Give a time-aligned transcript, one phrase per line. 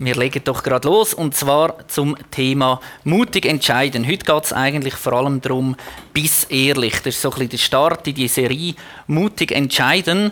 [0.00, 4.06] Wir legen doch gerade los und zwar zum Thema mutig entscheiden.
[4.06, 5.74] Heute geht es eigentlich vor allem darum,
[6.12, 7.02] bis ehrlich.
[7.02, 8.76] Das ist so ein bisschen der Start in die Serie
[9.08, 10.30] mutig entscheiden.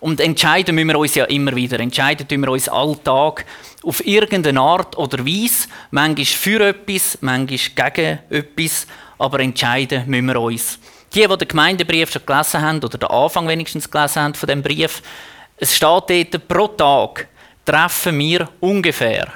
[0.00, 1.78] Und entscheiden müssen wir uns ja immer wieder.
[1.78, 3.46] Entscheiden tun wir uns Alltag
[3.84, 5.68] auf irgendeine Art oder Weise.
[5.92, 8.88] Manchmal für etwas, manchmal gegen etwas.
[9.18, 10.80] Aber entscheiden müssen wir uns.
[11.14, 14.60] Die, die den Gemeindebrief schon gelesen haben, oder den Anfang wenigstens gelesen haben von dem
[14.60, 15.02] Brief,
[15.56, 17.28] es steht dort pro Tag
[17.64, 19.32] treffen wir ungefähr,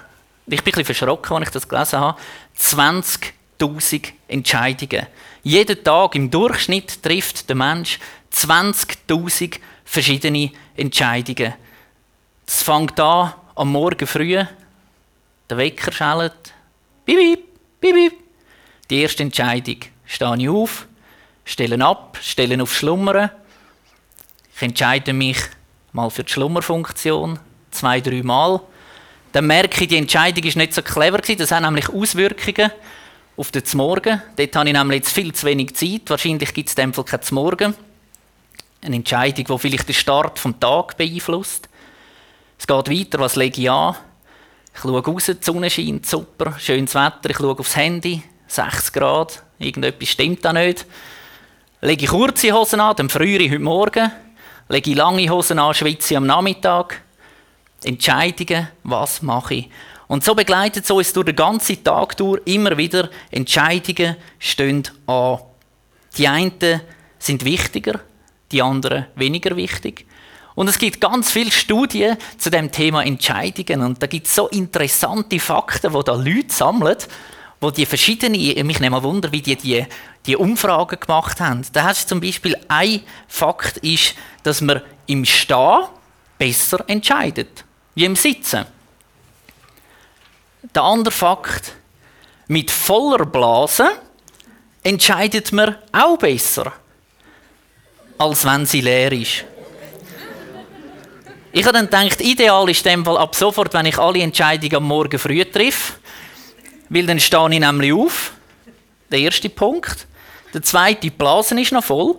[0.46, 2.18] ich bin ein bisschen verschrocken, als ich das gelesen habe,
[2.58, 5.07] 20.000 Entscheidungen.
[5.43, 7.98] Jeden Tag im Durchschnitt trifft der Mensch
[8.32, 11.54] 20.000 verschiedene Entscheidungen.
[12.46, 14.42] Es fängt an am Morgen früh,
[15.50, 16.54] der Wecker schellt,
[17.04, 17.17] bip,
[17.81, 18.12] bip, bip.
[18.89, 20.86] Die erste Entscheidung, stehe ich auf,
[21.45, 23.31] stelle ab, stelle auf Schlummern.
[24.54, 25.39] Ich entscheide mich
[25.92, 27.39] mal für die Schlummerfunktion,
[27.71, 28.61] zwei, drei Mal.
[29.32, 31.18] Dann merke ich, die Entscheidung ist nicht so clever.
[31.18, 32.72] Das hat nämlich Auswirkungen
[33.36, 34.23] auf den Morgen.
[34.37, 36.03] Dort habe ich nämlich jetzt viel zu wenig Zeit.
[36.07, 37.75] Wahrscheinlich gibt es in dem Fall kein Morgen.
[38.81, 41.69] Eine Entscheidung, die vielleicht den Start des Tages beeinflusst.
[42.59, 43.97] Es geht weiter, was lege ich an?
[44.75, 49.42] Ich schaue raus, die Sonne scheint, super, schönes Wetter, ich schaue aufs Handy, 6 Grad,
[49.59, 50.87] irgendetwas stimmt da nicht.
[51.81, 54.12] Lege ich kurze Hosen an, dann friere ich heute Morgen.
[54.69, 57.03] Lege ich lange Hosen an, schwitze ich am Nachmittag.
[57.84, 59.71] Entscheidungen, was mache ich.
[60.09, 65.39] Und so begleitet es uns durch den ganzen Tag durch immer wieder Entscheidungen stehen an.
[66.17, 66.81] Die einen
[67.19, 68.01] sind wichtiger,
[68.51, 70.07] die anderen weniger wichtig.
[70.55, 74.48] Und es gibt ganz viele Studien zu dem Thema Entscheidungen und da gibt es so
[74.48, 76.97] interessante Fakten, wo da Leute sammeln,
[77.61, 79.87] wo die verschiedenen, mich nehme Wunder, wie die, die
[80.27, 81.63] die Umfragen gemacht haben.
[81.73, 85.85] Da hast du zum Beispiel ein Fakt ist, dass man im Stehen
[86.39, 87.65] besser entscheidet
[87.99, 88.65] wie im Sitzen.
[90.73, 91.73] Der andere Fakt,
[92.47, 93.89] mit voller Blase
[94.85, 96.73] entscheidet man auch besser,
[98.17, 99.45] als wenn sie leer ist.
[101.51, 104.77] Ich habe dann gedacht, ideal ist in dem Fall ab sofort, wenn ich alle Entscheidungen
[104.77, 105.95] am Morgen früh treffe,
[106.91, 108.33] weil dann stehe ich nämlich auf.
[109.11, 110.07] Der erste Punkt.
[110.55, 112.14] Der zweite, die Blasen ist noch voll.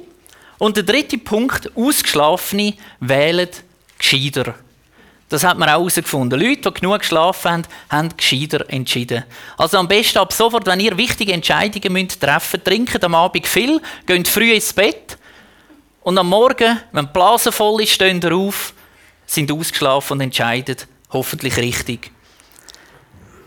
[0.58, 3.50] Und der dritte Punkt, Ausgeschlafene wählen
[3.98, 4.56] gescheiter.
[5.30, 6.40] Das hat man auch herausgefunden.
[6.40, 9.24] Leute, die genug geschlafen haben, haben gescheiter entschieden.
[9.58, 13.46] Also am besten ab sofort, wenn ihr wichtige Entscheidungen müsst treffen müsst, trinkt am Abend
[13.46, 15.20] viel, geht früh ins Bett
[16.02, 18.74] und am Morgen, wenn die Blase voll ist, stehen ihr auf,
[19.28, 20.78] sind ausgeschlafen und entscheiden
[21.12, 22.12] hoffentlich richtig.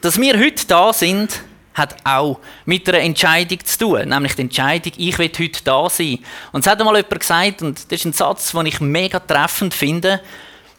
[0.00, 1.42] Dass wir heute da sind,
[1.74, 6.18] hat auch mit einer Entscheidung zu tun, nämlich die Entscheidung, ich will heute da sein.
[6.52, 9.74] Und es hat einmal jemand gesagt, und das ist ein Satz, den ich mega treffend
[9.74, 10.20] finde,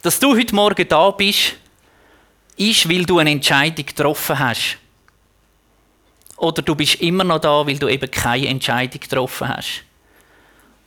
[0.04, 1.54] dass du heute Morgen da bist,
[2.58, 4.76] ist, weil du eine Entscheidung getroffen hast.
[6.36, 9.82] Oder du bist immer noch da, weil du eben keine Entscheidung getroffen hast.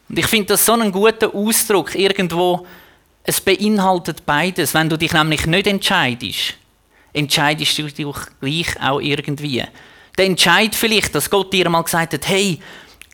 [0.07, 1.95] Und ich finde das so einen guten Ausdruck.
[1.95, 2.67] Irgendwo,
[3.23, 4.75] es beinhaltet beides.
[4.75, 6.53] Wenn du dich nämlich nicht entscheidest,
[7.11, 9.63] entscheidest du dich gleich auch irgendwie.
[10.15, 12.59] Der Entscheid vielleicht, dass Gott dir mal gesagt hat, hey,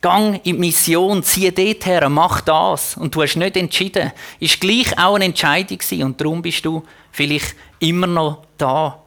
[0.04, 2.94] Gang in die Mission, zieh dort her, mach das.
[2.98, 4.12] Und du hast nicht entschieden.
[4.38, 6.02] Ist gleich auch eine Entscheidung gewesen.
[6.02, 9.02] Und darum bist du vielleicht immer noch da.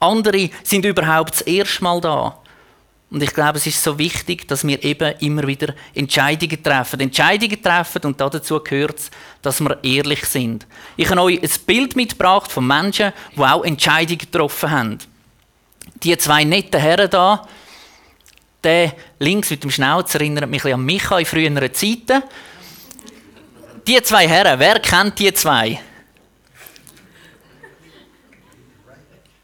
[0.00, 2.36] Andere sind überhaupt das erste Mal da.
[3.12, 6.98] Und ich glaube, es ist so wichtig, dass wir eben immer wieder Entscheidungen treffen.
[6.98, 10.66] Entscheidungen treffen und dazu gehört es, dass wir ehrlich sind.
[10.96, 14.98] Ich habe euch ein Bild mitgebracht von Menschen, die auch Entscheidungen getroffen haben.
[16.02, 17.46] Die zwei netten Herren da,
[18.64, 22.22] der links mit dem Schnauz erinnert mich an Micha in früheren Zeiten.
[23.86, 25.78] Die zwei Herren, wer kennt die zwei?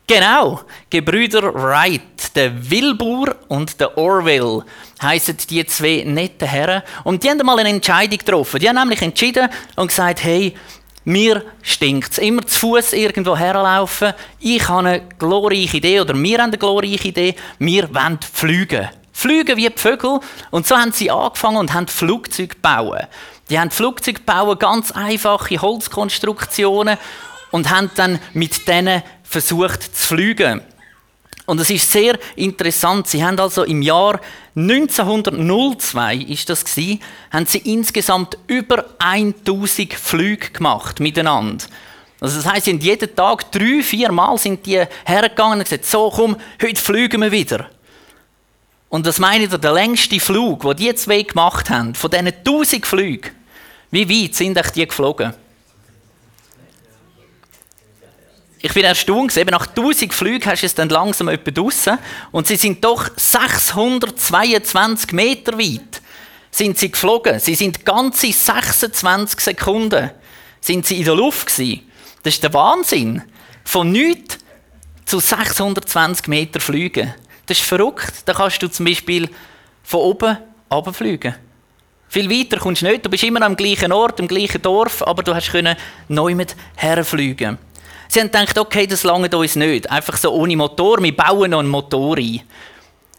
[0.07, 4.65] Genau, Gebrüder Wright, der Wilbur und der Orwell
[5.01, 6.83] heißen die zwei nette Herren.
[7.05, 8.59] Und die haben mal eine Entscheidung getroffen.
[8.59, 10.57] Die haben nämlich entschieden und gesagt, hey,
[11.05, 12.19] mir stinkt es.
[12.19, 14.13] Immer zu Fuß irgendwo herlaufen.
[14.41, 17.37] Ich habe eine glorreiche Idee oder wir haben eine glorreiche Idee.
[17.59, 18.89] Wir wollen fliegen.
[19.21, 20.21] Fliegen wie Vögel.
[20.51, 23.07] Und so haben sie angefangen und haben Flugzeuge bauen.
[23.51, 26.97] Die haben Flugzeuge bauen, ganz einfache Holzkonstruktionen
[27.51, 30.63] und haben dann mit denen versucht zu fliegen.
[31.45, 33.09] Und es ist sehr interessant.
[33.09, 34.21] Sie haben also im Jahr
[34.57, 41.67] 1902 ist das gewesen, haben sie insgesamt über 1000 Flüge gemacht miteinander.
[42.21, 46.11] Also das heißt, sind jeden Tag drei, vier Mal sind die hergegangen und gesagt, so
[46.11, 47.69] komm, heute fliegen wir wieder.
[48.91, 52.87] Und das meine ich, der längste Flug, den die zwei gemacht haben, von diesen 1000
[52.87, 53.31] Flügen,
[53.91, 55.33] wie weit sind euch die geflogen?
[58.63, 61.99] ich bin erstaunt, eben nach 1000 Flügen hast du es dann langsam etwa draussen.
[62.31, 66.03] Und sie sind doch 622 Meter weit
[66.51, 67.39] sind sie geflogen.
[67.39, 70.11] Sie sind ganze 26 Sekunden
[70.61, 71.81] sind sie in der Luft gewesen.
[72.23, 73.23] Das ist der Wahnsinn.
[73.65, 74.39] Von nichts
[75.07, 77.15] zu 620 Meter fliegen.
[77.51, 78.23] Das ist verrückt.
[78.27, 79.29] Da kannst du zum Beispiel
[79.83, 80.39] von oben
[80.73, 81.35] runterfliegen.
[82.09, 83.05] Viel weiter kommst du nicht.
[83.05, 85.53] Du bist immer am gleichen Ort, im gleichen Dorf, aber du hast
[86.07, 87.59] neu mit herfliegen.
[88.07, 89.91] Sie haben gedacht, okay, das lange uns nicht.
[89.91, 91.03] Einfach so ohne Motor.
[91.03, 92.41] Wir bauen noch einen Motor ein.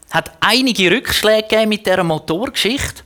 [0.08, 3.02] Es hat einige Rückschläge mit dieser Motorgeschichte.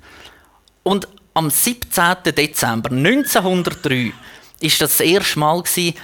[0.84, 2.18] Und am 17.
[2.36, 4.12] Dezember 1903
[4.60, 5.60] ist das, das erste Mal,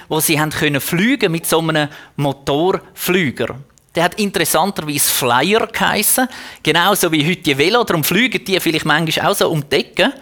[0.09, 1.87] wo sie haben fliegen mit so einem
[2.17, 3.55] Motorflüger.
[3.95, 6.27] Der hat interessanterweise Flyer geheissen,
[6.63, 7.83] genauso wie heute die Velo.
[7.83, 10.13] Darum fliegen die vielleicht manchmal auch so um die Ecke.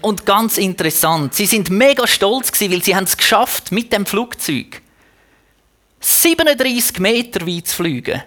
[0.00, 4.80] Und ganz interessant, sie sind mega stolz gewesen, weil sie es geschafft mit dem Flugzeug
[6.00, 8.22] 37 Meter weit zu fliegen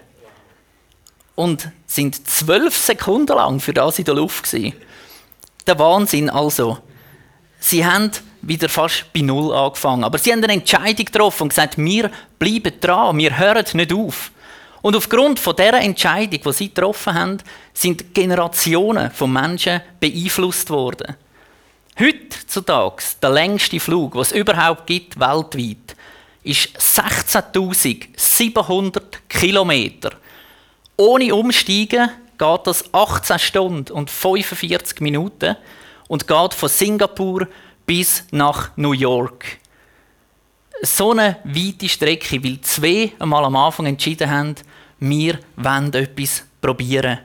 [1.34, 4.74] und sind zwölf Sekunden lang für das in der Luft gewesen.
[5.66, 6.78] Der Wahnsinn also.
[7.58, 8.12] Sie haben
[8.46, 10.02] wieder fast bei Null angefangen.
[10.04, 14.32] Aber sie haben eine Entscheidung getroffen und gesagt, wir bleiben dran, wir hören nicht auf.
[14.82, 17.38] Und aufgrund von dieser Entscheidung, die sie getroffen haben,
[17.72, 21.16] sind Generationen von Menschen beeinflusst worden.
[21.98, 25.96] Heutzutage, der längste Flug, den es überhaupt gibt, weltweit,
[26.42, 30.10] ist 16.700 Kilometer.
[30.96, 35.56] Ohne Umsteigen geht das 18 Stunden und 45 Minuten
[36.08, 37.48] und geht von Singapur
[37.86, 39.58] bis nach New York.
[40.82, 44.54] So eine weite Strecke, weil zwei einmal am Anfang entschieden haben,
[45.00, 47.20] wir wollen etwas probieren.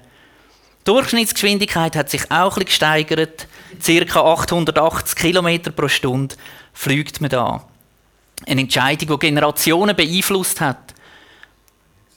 [0.80, 3.48] Die Durchschnittsgeschwindigkeit hat sich auch ein gesteigert.
[3.86, 4.22] Ca.
[4.22, 6.36] 880 km pro Stunde
[6.74, 7.66] fliegt man da.
[8.48, 10.94] Eine Entscheidung, die Generationen beeinflusst hat.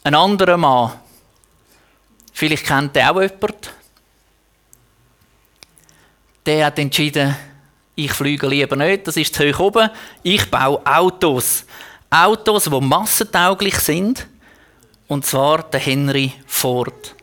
[0.05, 0.93] Ein anderer Mann,
[2.33, 3.73] vielleicht kennt ihr auch jemand,
[6.47, 7.37] der hat entschieden,
[7.95, 9.91] ich fliege lieber nicht, das ist zu hoch oben.
[10.23, 11.65] Ich baue Autos.
[12.09, 14.27] Autos, die massentauglich sind.
[15.09, 17.15] Und zwar der Henry Ford.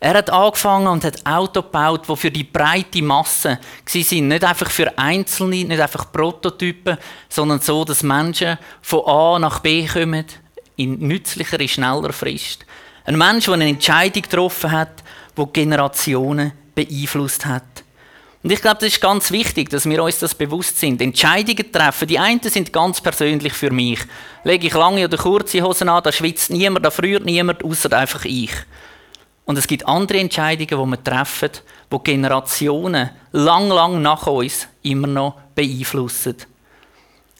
[0.00, 4.28] Er hat angefangen und hat Autos gebaut, die für die breite Masse sind.
[4.28, 6.98] Nicht einfach für Einzelne, nicht einfach Prototypen,
[7.28, 10.24] sondern so, dass Menschen von A nach B kommen
[10.76, 12.64] in nützlicher, schneller Frist.
[13.04, 15.02] Ein Mensch, der eine Entscheidung getroffen hat,
[15.36, 17.85] die Generationen beeinflusst hat.
[18.46, 21.02] Und ich glaube, das ist ganz wichtig, dass wir uns das bewusst sind.
[21.02, 22.06] Entscheidungen treffen.
[22.06, 23.98] Die einen sind ganz persönlich für mich.
[24.44, 28.24] Lege ich lange oder kurze Hosen an, da schwitzt niemand, da friert niemand, außer einfach
[28.24, 28.52] ich.
[29.46, 31.50] Und es gibt andere Entscheidungen, die wir treffen,
[31.92, 36.36] die Generationen lang, lang nach uns immer noch beeinflussen.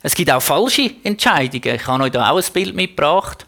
[0.03, 1.76] Es gibt auch falsche Entscheidungen.
[1.76, 3.47] Ich habe euch da auch ein Bild mitgebracht.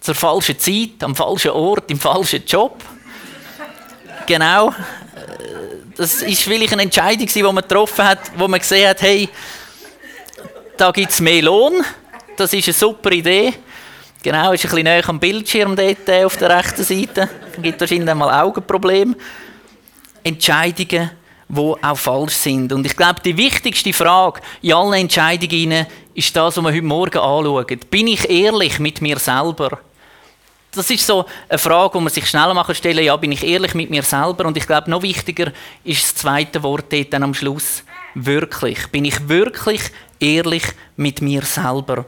[0.00, 2.82] Zur falschen Zeit, am falschen Ort, im falschen Job.
[4.26, 4.74] Genau
[5.96, 9.28] das ist vielleicht eine Entscheidung, die man getroffen hat, wo man gesehen hat, hey,
[10.76, 11.84] da gibt es mehr Lohn.
[12.36, 13.52] Das ist eine super Idee.
[14.22, 17.28] Genau, ist ein bisschen näher am Bildschirm dort äh, auf der rechten Seite.
[17.54, 19.16] Dann gibt wahrscheinlich einmal Augenprobleme.
[20.22, 21.10] Entscheidungen,
[21.48, 22.72] die auch falsch sind.
[22.72, 27.18] Und ich glaube, die wichtigste Frage in allen Entscheidungen ist das, was wir heute Morgen
[27.18, 27.80] anschauen.
[27.90, 29.80] Bin ich ehrlich mit mir selber?
[30.72, 33.74] Das ist so eine Frage, die man sich schneller machen stellen ja, bin ich ehrlich
[33.74, 34.46] mit mir selber?
[34.46, 35.52] Und ich glaube, noch wichtiger
[35.84, 37.84] ist das zweite Wort dort dann am Schluss.
[38.14, 38.86] Wirklich.
[38.88, 39.82] Bin ich wirklich
[40.18, 40.64] ehrlich
[40.96, 42.06] mit mir selber?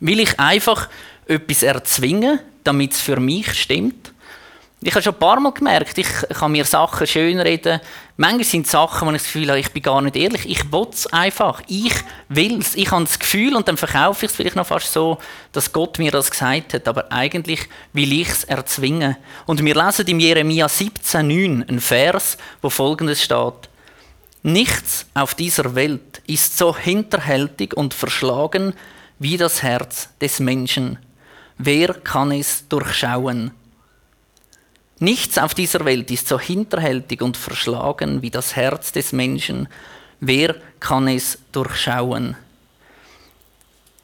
[0.00, 0.88] Will ich einfach
[1.26, 4.12] etwas erzwingen, damit es für mich stimmt?
[4.80, 6.06] Ich habe schon ein paar Mal gemerkt, ich
[6.38, 7.80] kann mir Sachen schönreden.
[8.16, 10.48] Manchmal sind es Sachen, wo ich das Gefühl habe, ich bin gar nicht ehrlich.
[10.48, 11.60] Ich will es einfach.
[11.66, 11.94] Ich
[12.28, 12.76] will es.
[12.76, 15.18] Ich habe das Gefühl und dann verkaufe ich es vielleicht noch fast so,
[15.50, 16.86] dass Gott mir das gesagt hat.
[16.86, 19.16] Aber eigentlich will ich es erzwingen.
[19.46, 23.68] Und wir lesen im Jeremia 17,9 einen Vers, wo folgendes steht.
[24.44, 28.74] Nichts auf dieser Welt ist so hinterhältig und verschlagen
[29.18, 30.98] wie das Herz des Menschen.
[31.56, 33.50] Wer kann es durchschauen?
[35.00, 39.68] Nichts auf dieser Welt ist so hinterhältig und verschlagen wie das Herz des Menschen.
[40.20, 42.36] Wer kann es durchschauen?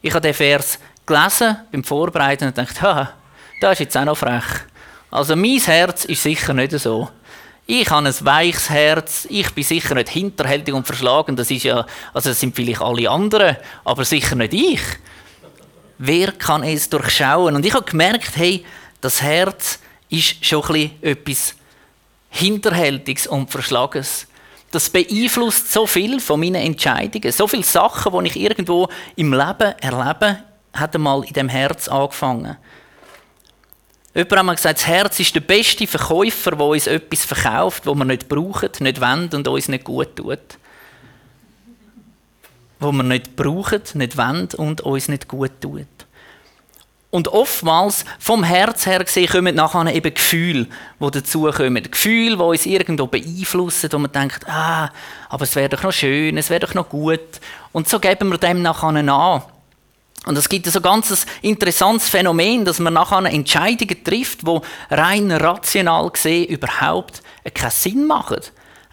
[0.02, 3.12] Ich habe den Vers gelesen beim Vorbereiten und dachte, ha,
[3.60, 4.44] das ist jetzt auch noch frech.
[5.10, 7.08] Also mein Herz ist sicher nicht so.
[7.66, 11.86] Ich habe ein weiches Herz, ich bin sicher nicht hinterhältig und verschlagen, das ist ja,
[12.12, 14.82] also das sind vielleicht alle anderen, aber sicher nicht ich.
[15.96, 17.56] Wer kann es durchschauen?
[17.56, 18.64] Und ich habe gemerkt, hey,
[19.00, 19.78] das Herz
[20.10, 21.54] ist schon etwas
[22.30, 24.26] Hinterhältiges und Verschlagenes.
[24.70, 27.30] Das beeinflusst so viel von meinen Entscheidungen.
[27.30, 30.40] So viele Sachen, die ich irgendwo im Leben erlebe,
[30.72, 32.56] hat einmal in dem Herz angefangen.
[34.14, 37.94] Jemand hat mal gesagt, das Herz ist der beste Verkäufer, der uns etwas verkauft, das
[37.94, 40.38] wir nicht brauchen, nicht wollen und uns nicht gut tut.
[42.78, 45.86] Wo wir nicht brauchen, nicht wollen und uns nicht gut tut.
[47.14, 50.66] Und oftmals, vom Herz her gesehen, kommen nachher eben Gefühle,
[50.98, 51.88] die dazukommen.
[51.88, 54.90] Gefühle, die uns irgendwo beeinflussen, wo man denkt, ah,
[55.28, 57.20] aber es wäre doch noch schön, es wäre doch noch gut.
[57.70, 59.42] Und so geben wir dem nachher an.
[60.26, 65.30] Und es gibt so ein ganz interessantes Phänomen, dass man nachher Entscheidungen trifft, die rein
[65.30, 67.22] rational gesehen überhaupt
[67.54, 68.40] keinen Sinn machen.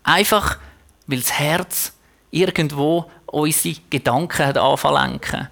[0.04, 0.60] Einfach,
[1.08, 1.94] weil das Herz
[2.30, 5.50] irgendwo unsere Gedanken hat anfangen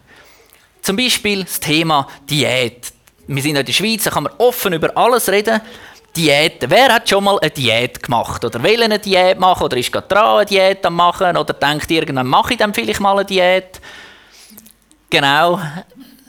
[0.82, 2.94] Zum Beispiel das Thema Diät.
[3.28, 5.62] Wir sind in der Schweiz, da kann man offen über alles reden.
[6.16, 6.66] Diät.
[6.68, 8.44] Wer hat schon mal eine Diät gemacht?
[8.44, 9.64] Oder will eine Diät machen?
[9.64, 11.38] Oder ist gerade dran, eine Diät am machen?
[11.38, 13.80] Oder denkt irgendwann, mache ich dann vielleicht mal eine Diät?
[15.10, 15.60] Genau,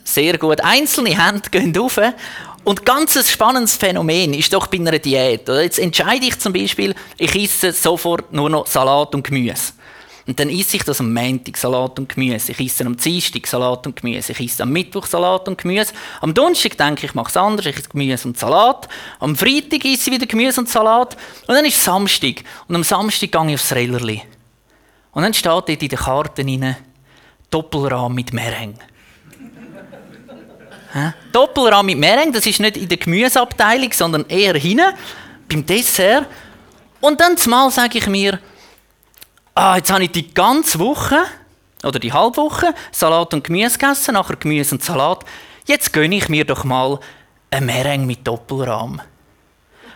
[0.05, 0.61] sehr gut.
[0.61, 1.99] Einzelne Hände gehen rauf.
[2.63, 5.49] Und ganz ein spannendes Phänomen ist doch bei einer Diät.
[5.49, 9.73] Jetzt entscheide ich zum Beispiel, ich esse sofort nur noch Salat und Gemüse.
[10.27, 12.53] Und dann esse ich das am Montag Salat und Gemüse.
[12.53, 14.33] Ich esse am Dienstag Salat und Gemüse.
[14.33, 15.93] Ich esse am Mittwoch Salat und Gemüse.
[16.21, 17.67] Am Donnerstag denke ich, ich mache es anders.
[17.67, 18.89] Ich esse Gemüse und Salat.
[19.19, 21.17] Am Freitag esse ich wieder Gemüse und Salat.
[21.47, 22.45] Und dann ist es Samstag.
[22.69, 24.23] Und am Samstag gehe ich aufs Rellerli.
[25.13, 26.77] Und dann steht dort in den Karten rein,
[27.51, 28.79] Doppelrahm mit Meringue.
[31.33, 34.95] Doppelrahm mit Meringue, das ist nicht in der Gemüseabteilung, sondern eher hinten,
[35.49, 36.27] beim Dessert.
[37.01, 38.39] Und dann zumal sage ich mir,
[39.61, 41.19] ah, jetzt habe ich die ganze Woche
[41.85, 45.25] oder die halbe Woche Salat und Gemüse gegessen, nachher Gemüse und Salat.
[45.67, 46.99] Jetzt gönne ich mir doch mal
[47.51, 49.03] ein Meringue mit Doppelrahm.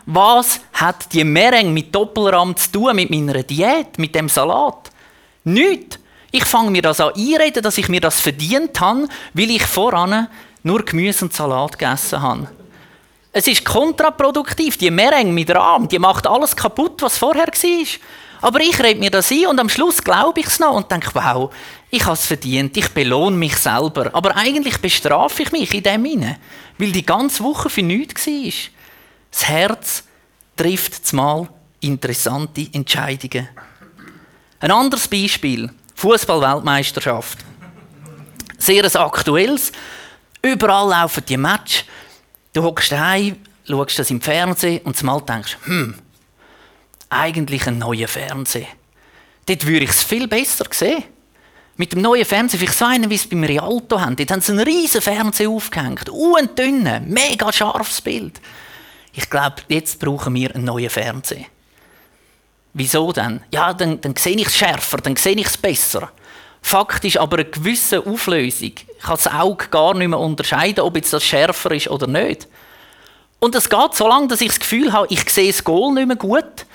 [0.06, 4.90] Was hat die Meringue mit Doppelrahm zu tun mit meiner Diät, mit dem Salat?
[5.44, 5.98] Nichts.
[6.30, 10.28] Ich fange mir das an einreden, dass ich mir das verdient habe, weil ich voran
[10.62, 12.48] nur Gemüse und Salat gegessen habe.
[13.32, 14.76] Es ist kontraproduktiv.
[14.76, 17.86] Die Meringue mit Rahm, die macht alles kaputt, was vorher war.
[18.44, 21.08] Aber ich rede mir das ein und am Schluss glaube ich es noch und denke,
[21.14, 21.50] wow,
[21.90, 24.10] ich habe es verdient, ich belohne mich selber.
[24.12, 26.36] Aber eigentlich bestrafe ich mich in dem hinein,
[26.76, 28.52] weil die ganze Woche für nichts war.
[29.30, 30.04] Das Herz
[30.58, 31.48] trifft zumal
[31.80, 33.48] interessante Entscheidungen.
[34.60, 35.70] Ein anderes Beispiel.
[35.94, 37.38] Fußball-Weltmeisterschaft.
[38.58, 39.72] Sehr ein aktuelles.
[40.42, 41.86] Überall laufen die Match.
[42.52, 43.36] Du hockst daheim,
[43.66, 45.94] schaust das im Fernsehen und zumal denkst, hm,
[47.14, 48.66] eigentlich ein neuer Fernseher.
[49.46, 51.04] Dort würde ich es viel besser sehen.
[51.76, 54.14] Mit dem neuen Fernseher, vielleicht so einen, wie es beim Rialto haben.
[54.14, 56.08] Dort haben sie einen riesen Fernseher aufgehängt.
[56.08, 58.40] Un dünne, mega scharfes Bild.
[59.12, 61.46] Ich glaube, jetzt brauchen wir einen neuen Fernseher.
[62.72, 63.40] Wieso denn?
[63.52, 66.10] Ja, dann, dann sehe ich es schärfer, dann sehe ich es besser.
[66.60, 68.72] Faktisch aber eine gewisse Auflösung.
[68.76, 72.48] Ich kann das Auge gar nicht mehr unterscheiden, ob jetzt das schärfer ist oder nicht.
[73.38, 76.06] Und es geht so lange, dass ich das Gefühl habe, ich sehe das Goal nicht
[76.06, 76.66] mehr gut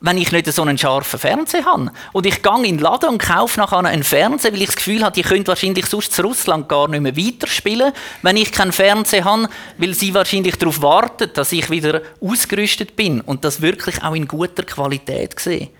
[0.00, 1.90] wenn ich nicht so einen scharfen Fernseher habe.
[2.12, 5.02] Und ich gehe in den Laden und kaufe nachher einen Fernseher, weil ich das Gefühl
[5.02, 9.24] habe, die können wahrscheinlich sonst zu Russland gar nicht mehr weiterspielen, wenn ich keinen Fernseher
[9.24, 9.48] habe,
[9.78, 14.28] weil sie wahrscheinlich darauf warten, dass ich wieder ausgerüstet bin und das wirklich auch in
[14.28, 15.70] guter Qualität sehe.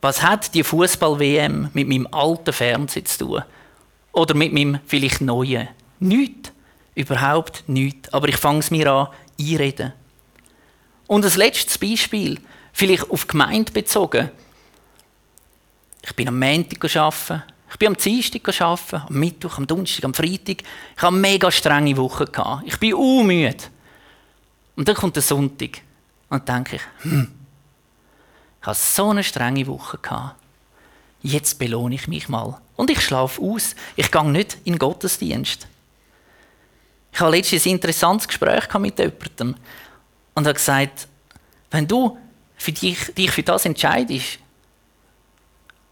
[0.00, 3.42] Was hat die Fußball-WM mit meinem alten Fernseher zu tun?
[4.12, 5.68] Oder mit meinem vielleicht neuen?
[6.00, 6.50] Nichts.
[6.94, 8.12] Überhaupt nichts.
[8.12, 9.92] Aber ich fange es mir an, einreden.
[11.06, 12.40] Und das letztes Beispiel–
[12.72, 14.30] Vielleicht auf die Gemeinde bezogen.
[16.02, 20.14] Ich bin am Montag arbeiten, ich bin am Dienstag arbeiten, am Mittwoch, am Donnerstag, am
[20.14, 20.62] Freitag.
[20.96, 22.26] Ich habe eine mega strenge Woche.
[22.64, 23.64] Ich bin unmüde.
[24.76, 25.80] Und dann kommt der Sonntag.
[26.28, 27.32] Und dann denke ich, hm,
[28.60, 29.98] ich habe so eine strenge Woche.
[31.22, 32.60] Jetzt belohne ich mich mal.
[32.76, 33.74] Und ich schlafe aus.
[33.96, 35.66] Ich gehe nicht in den Gottesdienst.
[37.12, 39.54] Ich habe letztens ein interessantes Gespräch mit jemandem
[40.34, 41.06] und habe gesagt,
[41.70, 42.18] wenn du
[42.62, 44.38] für dich, dich für das entscheidest,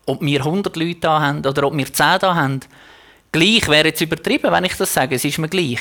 [0.07, 2.61] ob wir 100 Leute da haben oder ob wir 10 da haben,
[3.33, 5.81] gleich wäre jetzt übertrieben, wenn ich das sage, es ist mir gleich.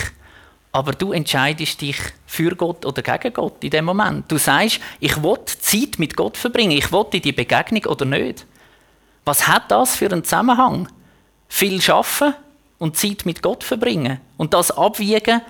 [0.71, 4.31] Aber du entscheidest dich für Gott oder gegen Gott in dem Moment.
[4.31, 8.45] Du sagst, ich will Zeit mit Gott verbringen, ich will in die Begegnung oder nicht.
[9.25, 10.87] Was hat das für einen Zusammenhang?
[11.47, 12.33] Viel schaffen
[12.79, 15.41] und Zeit mit Gott verbringen und das abwiegen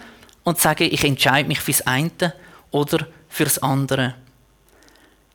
[0.43, 2.34] und sagen, ich entscheide mich fürs eine
[2.72, 4.15] oder fürs andere.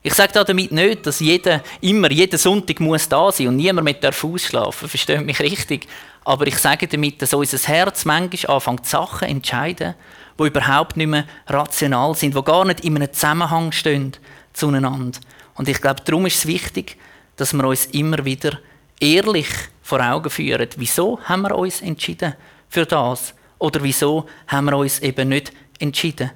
[0.05, 4.03] Ich sage damit nicht, dass jeder immer, jeden Sonntag muss da sein und niemand mit
[4.03, 4.87] darf ausschlafen.
[4.87, 5.87] Versteht mich richtig.
[6.23, 9.95] Aber ich sage damit, dass unser Herz manchmal anfängt, Sachen zu entscheiden,
[10.39, 14.15] die überhaupt nicht mehr rational sind, die gar nicht in einem Zusammenhang stehen
[14.53, 15.19] zueinander.
[15.55, 16.97] Und ich glaube, darum ist es wichtig,
[17.35, 18.59] dass wir uns immer wieder
[18.99, 19.47] ehrlich
[19.81, 22.35] vor Augen führen, wieso haben wir uns entschieden
[22.69, 26.29] für das oder wieso haben wir uns eben nicht entschieden.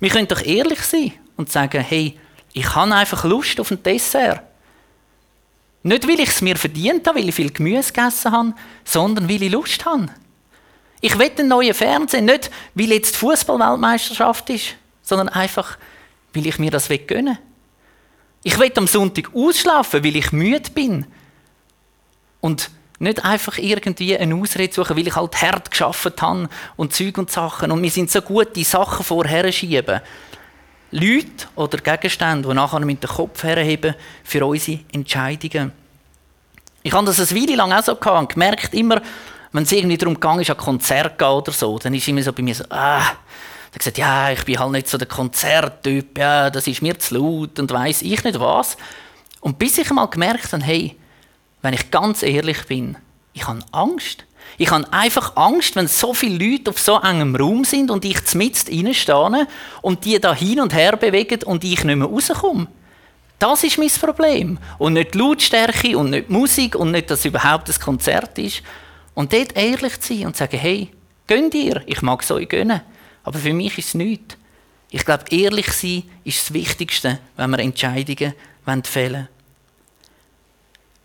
[0.00, 2.18] Wir können doch ehrlich sein und sagen, hey,
[2.54, 4.40] ich habe einfach Lust auf ein Dessert.
[5.82, 9.42] Nicht, weil ich es mir verdient habe, weil ich viel Gemüse gegessen habe, sondern weil
[9.42, 10.08] ich Lust habe.
[11.02, 15.76] Ich will einen neuen Fernseher, nicht weil jetzt Fußballweltmeisterschaft ist, sondern einfach,
[16.32, 17.38] weil ich mir das gönnen will.
[18.44, 21.06] Ich will am Sonntag ausschlafen, weil ich müde bin.
[22.40, 22.70] Und
[23.00, 27.30] nicht einfach irgendwie eine Ausrede suchen, weil ich halt hart geschafft habe und Zeug und
[27.30, 27.72] Sachen.
[27.72, 30.00] Und wir sind so gut, die Sachen vorher schieben.
[30.94, 35.72] Leute oder Gegenstände, die nachher mit dem Kopf herheben für unsere Entscheidungen.
[36.84, 39.02] Ich habe das eine Weile lang auch so gehabt und gemerkt, immer,
[39.50, 42.42] wenn es irgendwie darum ging, an Konzert gehen oder so, dann ist immer so bei
[42.42, 46.68] mir so, ah, dann gesagt, ja, ich bin halt nicht so der Konzerttyp, ja, das
[46.68, 48.76] ist mir zu laut und weiß ich nicht was.
[49.40, 50.96] Und bis ich mal gemerkt habe, hey,
[51.60, 52.96] wenn ich ganz ehrlich bin,
[53.32, 54.24] ich habe Angst.
[54.56, 58.24] Ich habe einfach Angst, wenn so viele Leute auf so engem Raum sind und ich
[58.24, 59.48] zmitzt reinstehe
[59.82, 62.68] und die da hin und her bewegen und ich nicht mehr rauskomme.
[63.38, 64.58] Das ist mein Problem.
[64.78, 68.38] Und nicht die Lautstärke und nicht die Musik und nicht, dass es überhaupt ein Konzert
[68.38, 68.62] ist.
[69.14, 70.90] Und dort ehrlich zu sein und zu sagen, hey,
[71.26, 72.80] gönnt ihr, ich mag es euch gönnen.
[73.22, 74.36] Aber für mich ist es nichts.
[74.90, 78.34] Ich glaube, ehrlich sein ist das Wichtigste, wenn wir Entscheidungen
[78.64, 79.28] fällen wollen.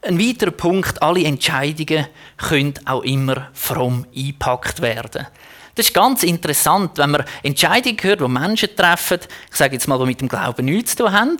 [0.01, 5.27] Ein weiterer Punkt, alle Entscheidungen können auch immer fromm eingepackt werden.
[5.75, 10.00] Das ist ganz interessant, wenn man Entscheidungen hört, die Menschen treffen, ich sage jetzt mal,
[10.00, 11.38] die mit dem Glauben nichts zu tun haben,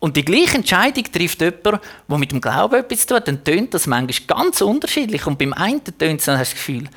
[0.00, 3.42] und die gleiche Entscheidung trifft jemand, der mit dem Glauben etwas zu tun hat, dann
[3.42, 5.26] tönt das manchmal ganz unterschiedlich.
[5.26, 6.88] Und beim einen tönt es, dann hast du das Gefühl,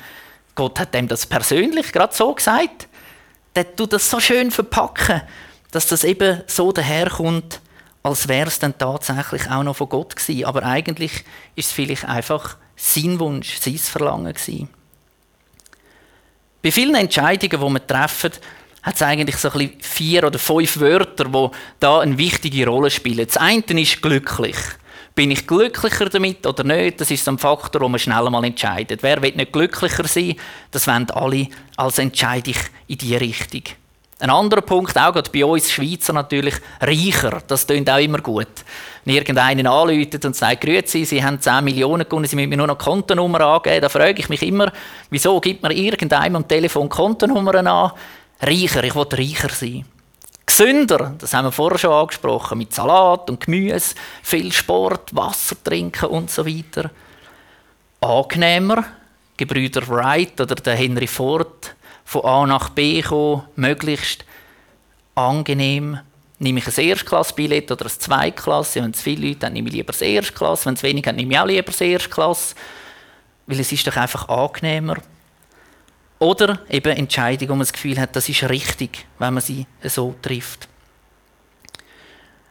[0.54, 2.86] Gott hat dem das persönlich gerade so gesagt.
[3.56, 5.22] Der tut das so schön verpacken,
[5.72, 7.60] dass das eben so daherkommt,
[8.02, 10.44] als wäre es dann tatsächlich auch noch von Gott gewesen.
[10.44, 14.68] Aber eigentlich ist es vielleicht einfach sein Wunsch, sein Verlangen gewesen.
[16.62, 18.32] Bei vielen Entscheidungen, die wir treffen,
[18.82, 23.26] hat es eigentlich so ein vier oder fünf Wörter, die da eine wichtige Rolle spielen.
[23.26, 24.56] Das eine ist glücklich.
[25.14, 27.00] Bin ich glücklicher damit oder nicht?
[27.00, 29.02] Das ist so ein Faktor, den man schnell mal entscheidet.
[29.02, 30.36] Wer will nicht glücklicher sein?
[30.70, 33.62] Das wollen alle, als entscheide ich in diese Richtung.
[34.22, 37.42] Ein anderer Punkt, auch gerade bei uns Schweizer natürlich, reicher.
[37.44, 38.46] Das klingt auch immer gut.
[39.04, 42.68] Wenn irgendeinen anläutet und sagt, grüezi, Sie haben 10 Millionen gewonnen, Sie müssen mir nur
[42.68, 44.70] noch Kontonummer angeben, dann frage ich mich immer,
[45.10, 47.90] wieso gibt man irgendeinem am Telefon Kontonummern an?
[48.40, 49.86] Reicher, ich will reicher sein.
[50.46, 56.06] Gesünder, das haben wir vorher schon angesprochen, mit Salat und Gemüse, viel Sport, Wasser trinken
[56.06, 56.92] und so weiter.
[58.00, 58.84] Angenehmer,
[59.36, 64.24] Gebrüder Wright oder der Henry Ford, von A nach B kommen, möglichst
[65.14, 65.98] angenehm.
[66.38, 68.82] Nehme ich ein Erstklassbillett oder ein Zweitklasse?
[68.82, 70.66] Wenn es viele Leute haben, nehme ich lieber das Erstklasse.
[70.66, 72.54] Wenn es wenig haben, nehme ich auch lieber das Erstklasse.
[73.46, 74.96] Weil es ist doch einfach angenehmer.
[76.18, 80.14] Oder eben Entscheidungen, wo man das Gefühl hat, das ist richtig, wenn man sie so
[80.22, 80.68] trifft.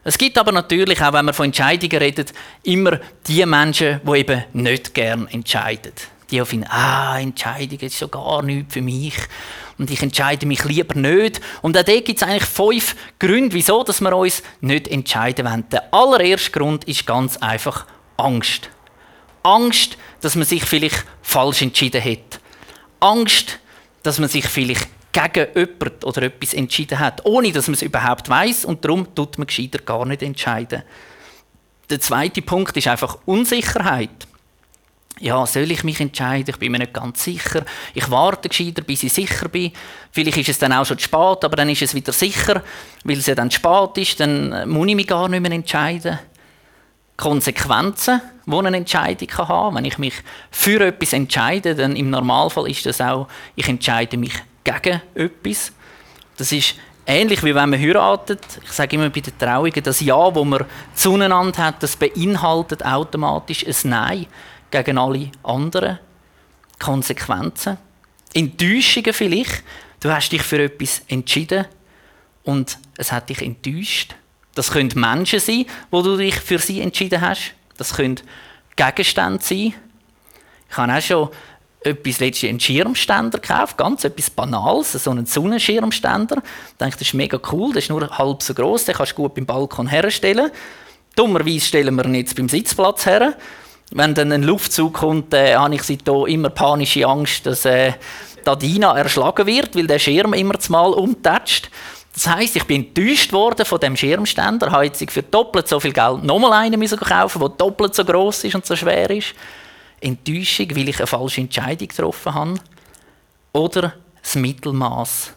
[0.03, 2.33] Es gibt aber natürlich, auch wenn man von Entscheidungen redet,
[2.63, 5.93] immer die Menschen, die eben nicht gern entscheiden.
[6.31, 9.15] Die auch finden, ah, Entscheidungen ist schon gar nichts für mich.
[9.77, 11.41] Und ich entscheide mich lieber nicht.
[11.61, 15.65] Und auch da gibt es eigentlich fünf Gründe, wieso dass wir uns nicht entscheiden wollen.
[15.71, 17.85] Der allererste Grund ist ganz einfach
[18.17, 18.69] Angst.
[19.43, 22.39] Angst, dass man sich vielleicht falsch entschieden hat.
[22.99, 23.59] Angst,
[24.03, 28.29] dass man sich vielleicht gegen jemanden oder etwas entschieden hat, ohne dass man es überhaupt
[28.29, 30.83] weiß und darum tut man gescheiter gar nicht entscheiden.
[31.89, 34.27] Der zweite Punkt ist einfach Unsicherheit.
[35.21, 36.49] Ja, soll ich mich entscheiden?
[36.49, 37.63] Ich bin mir nicht ganz sicher.
[37.93, 39.71] Ich warte gescheiter, bis ich sicher bin.
[40.11, 42.63] Vielleicht ist es dann auch schon zu spät, aber dann ist es wieder sicher.
[43.03, 46.17] Weil es ja dann zu spät ist, dann muss ich mich gar nicht mehr entscheiden.
[47.17, 49.75] Konsequenzen, die eine Entscheidung haben kann.
[49.75, 50.15] Wenn ich mich
[50.49, 55.71] für etwas entscheide, dann im Normalfall ist das auch, ich entscheide mich gegen etwas.
[56.35, 56.73] Das ist
[57.05, 58.41] ähnlich wie wenn man heiratet.
[58.63, 63.67] Ich sage immer bei den Trauungen, das Ja, das man zueinander hat, das beinhaltet automatisch
[63.67, 64.25] ein Nein
[64.71, 65.99] gegen alle anderen.
[66.79, 67.77] Konsequenzen.
[68.33, 69.63] Enttäuschungen vielleicht.
[69.99, 71.65] Du hast dich für etwas entschieden
[72.43, 74.15] und es hat dich enttäuscht.
[74.55, 77.53] Das können Menschen sein, wo du dich für sie entschieden hast.
[77.77, 78.19] Das können
[78.75, 79.73] Gegenstände sein.
[80.69, 81.29] Ich habe auch schon
[81.83, 86.37] etwas letztens einen Schirmständer gekauft, ganz etwas Banales, so einen Sonnenschirmständer.
[86.37, 89.15] Ich dachte, das ist mega cool, das ist nur halb so groß, den kannst du
[89.15, 90.51] gut beim Balkon herstellen.
[91.15, 93.35] Dummerweise stellen wir ihn jetzt beim Sitzplatz her.
[93.93, 97.93] Wenn dann ein Luftzug kommt, äh, habe ich seitdem immer panische Angst, dass äh,
[98.61, 101.69] Dina erschlagen wird, weil der Schirm immer mal umtätscht.
[102.13, 105.93] Das heisst, ich bin enttäuscht worden von dem Schirmständer, habe jetzt für doppelt so viel
[105.93, 109.33] Geld nochmal einen müssen kaufen, der doppelt so groß ist und so schwer ist.
[109.99, 112.55] Enttäuschung, weil ich eine falsche Entscheidung getroffen habe.
[113.53, 115.33] Oder das Mittelmaß.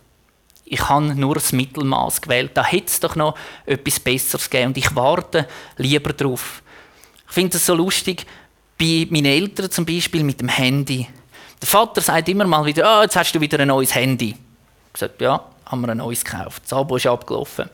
[0.64, 2.52] Ich habe nur das Mittelmaß gewählt.
[2.54, 3.36] Da hätte es doch noch
[3.66, 6.62] etwas Besseres gegeben und ich warte lieber drauf.
[7.28, 8.26] Ich finde es so lustig,
[8.78, 11.08] bei meinen Eltern zum Beispiel mit dem Handy.
[11.60, 14.36] Der Vater sagt immer mal wieder, oh, jetzt hast du wieder ein neues Handy.
[14.92, 16.62] Ich sage, ja, haben wir ein neues gekauft.
[16.64, 17.68] Das Abo ist abgelaufen.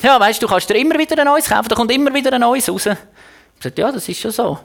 [0.00, 2.32] Ja, weißt du, du kannst dir immer wieder ein neues kaufen, da kommt immer wieder
[2.32, 2.86] ein neues raus.
[2.86, 4.58] Ich sage, ja, das ist schon so.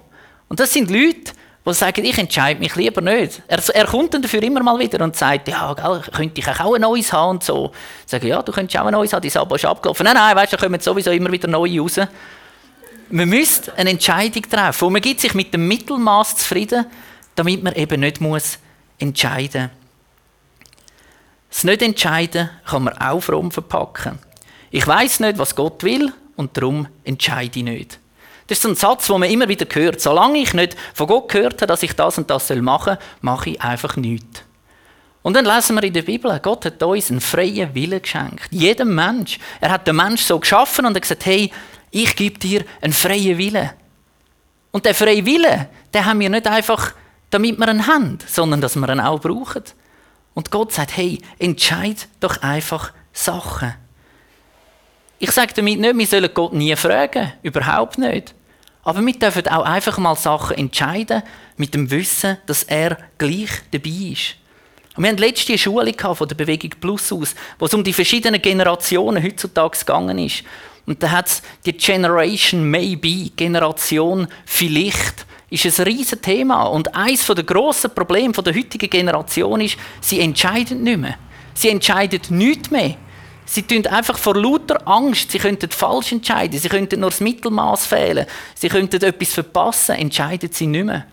[0.47, 1.33] Und das sind Leute,
[1.65, 3.41] die sagen, ich entscheide mich lieber nicht.
[3.47, 6.75] Er, er kommt dann dafür immer mal wieder und sagt, ja, gell, könnte ich auch
[6.75, 7.71] ein neues haben und so.
[8.05, 10.03] Ich sage, ja, du könntest auch ein neues haben, dein Abo ist abgelaufen.
[10.03, 11.99] Nein, nein, weißt du, da kommen sowieso immer wieder neue raus.
[13.13, 16.87] Man müsste eine Entscheidung treffen und man gibt sich mit dem Mittelmaß zufrieden,
[17.35, 18.57] damit man eben nicht muss
[18.97, 20.71] entscheiden muss.
[21.51, 24.17] Das Nicht-Entscheiden kann man auch fromm verpacken.
[24.71, 27.99] Ich weiß nicht, was Gott will und darum entscheide ich nicht.
[28.47, 30.01] Das ist so ein Satz, den man immer wieder hört.
[30.01, 33.51] Solange ich nicht von Gott gehört habe, dass ich das und das machen soll, mache
[33.51, 34.41] ich einfach nichts.
[35.21, 38.47] Und dann lesen wir in der Bibel, Gott hat uns einen freien Willen geschenkt.
[38.49, 39.37] Jedem Mensch.
[39.61, 41.51] Er hat den Mensch so geschaffen und hat gesagt, hey,
[41.93, 43.69] ich gebe dir einen freien Willen.
[44.71, 46.93] Und der freie Wille, den haben wir nicht einfach,
[47.29, 49.63] damit wir ihn haben, sondern dass wir ihn auch brauchen.
[50.33, 53.75] Und Gott sagt, hey, entscheid doch einfach Sachen.
[55.19, 57.31] Ich sage damit nicht, wir sollen Gott nie fragen.
[57.43, 58.33] Überhaupt nicht.
[58.83, 61.21] Aber wir dürfen auch einfach mal Sachen entscheiden,
[61.57, 64.35] mit dem Wissen, dass er gleich dabei ist.
[64.95, 68.41] Und wir hatten letzte Schule von der Bewegung Plus aus, wo es um die verschiedenen
[68.41, 70.43] Generationen heutzutage gegangen ist.
[70.85, 76.63] Und da hat es die Generation Maybe, Generation vielleicht ist ein riesiges Thema.
[76.63, 81.15] Und eines der grossen Probleme der heutigen Generation ist, sie entscheiden nicht mehr.
[81.53, 82.95] Sie entscheiden nichts mehr.
[83.45, 87.85] Sie tun einfach vor lauter Angst, sie könnten falsch entscheiden, sie könnten nur das Mittelmaß
[87.85, 91.05] fehlen, sie könnten etwas verpassen, entscheiden sie nicht mehr.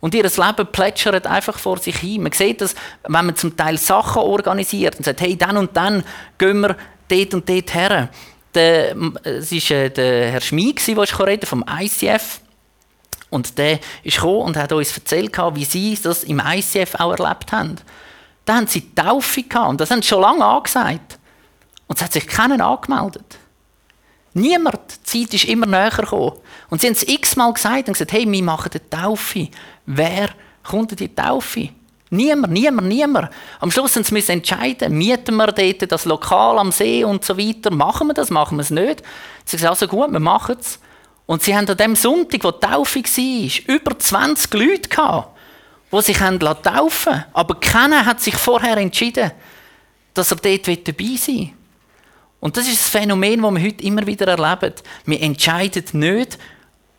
[0.00, 2.22] Und ihr Leben plätschert einfach vor sich hin.
[2.22, 6.04] Man sieht das, wenn man zum Teil Sachen organisiert und sagt, hey, dann und dann
[6.38, 6.76] gehen wir
[7.08, 8.08] dort und dort her.
[8.58, 12.40] Es war äh, der Herr Schmid, der vom ICF
[13.30, 17.52] und der ist gekommen und hat uns erzählt, wie sie das im ICF auch erlebt
[17.52, 17.76] haben.
[18.44, 21.18] Da haben sie Taufe gehabt und das haben sie schon lange angesagt.
[21.86, 23.38] Und es hat sich keiner angemeldet.
[24.34, 24.80] Niemand.
[25.06, 26.32] Die Zeit ist immer näher gekommen.
[26.70, 29.48] Und sie haben es x-mal gesagt und gesagt, hey, wir machen eine Taufe.
[29.86, 30.30] Wer
[30.62, 31.70] kommt in die Taufe?
[32.10, 33.30] Niemand, niemand, niemand.
[33.60, 37.70] Am Schluss müssen sie entscheiden, mieten wir dort das Lokal am See und so weiter.
[37.70, 39.02] Machen wir das, machen wir es nicht?
[39.44, 40.78] Sie haben gesagt, also gut, wir machen es.
[41.26, 45.36] Und sie haben an dem Sonntag, wo die Taufe war, über 20 Leute gehabt,
[45.92, 47.24] die sich taufen wollten.
[47.34, 49.32] Aber keiner hat sich vorher entschieden,
[50.14, 51.50] dass er dort dabei sein will.
[52.40, 54.74] Und das ist das Phänomen, das wir heute immer wieder erleben.
[55.04, 56.38] Wir entscheiden nicht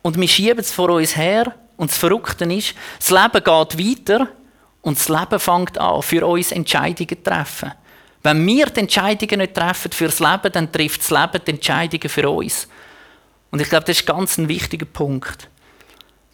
[0.02, 1.54] und wir schieben es vor uns her.
[1.76, 4.28] Und das Verrückte ist, das Leben geht weiter
[4.82, 7.72] und das Leben fängt an, für uns Entscheidungen zu treffen.
[8.22, 12.08] Wenn wir die Entscheidungen nicht treffen für das Leben, dann trifft das Leben die Entscheidungen
[12.08, 12.68] für uns.
[13.50, 15.48] Und ich glaube, das ist ganz ein wichtiger Punkt,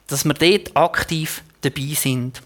[0.07, 2.43] dass wir dort aktiv dabei sind.